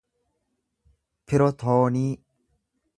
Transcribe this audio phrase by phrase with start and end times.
[1.27, 2.05] pirotoonii